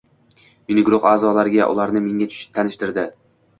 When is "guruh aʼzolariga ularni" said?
0.87-2.03